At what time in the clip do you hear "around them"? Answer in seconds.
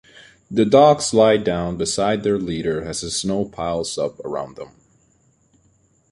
4.25-4.69